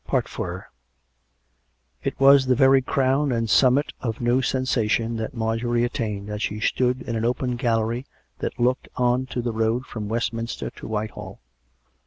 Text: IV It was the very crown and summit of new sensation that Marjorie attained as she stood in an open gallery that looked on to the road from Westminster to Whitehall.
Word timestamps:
IV 0.11 0.25
It 2.01 2.19
was 2.19 2.47
the 2.47 2.55
very 2.55 2.81
crown 2.81 3.31
and 3.31 3.47
summit 3.47 3.93
of 4.01 4.19
new 4.19 4.41
sensation 4.41 5.15
that 5.17 5.35
Marjorie 5.35 5.83
attained 5.83 6.27
as 6.27 6.41
she 6.41 6.59
stood 6.59 7.03
in 7.03 7.15
an 7.15 7.23
open 7.23 7.55
gallery 7.55 8.07
that 8.39 8.59
looked 8.59 8.87
on 8.95 9.27
to 9.27 9.43
the 9.43 9.53
road 9.53 9.85
from 9.85 10.09
Westminster 10.09 10.71
to 10.71 10.87
Whitehall. 10.87 11.39